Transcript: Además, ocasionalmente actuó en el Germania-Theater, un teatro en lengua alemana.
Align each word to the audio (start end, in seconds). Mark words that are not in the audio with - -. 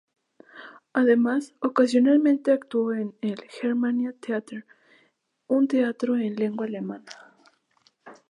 Además, 0.93 1.53
ocasionalmente 1.59 2.51
actuó 2.51 2.91
en 2.93 3.13
el 3.21 3.39
Germania-Theater, 3.41 4.65
un 5.45 5.67
teatro 5.67 6.17
en 6.17 6.37
lengua 6.37 6.65
alemana. 6.65 7.05